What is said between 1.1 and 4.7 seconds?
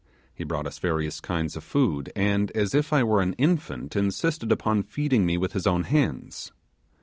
kinds of food; and, as if I were an infant, insisted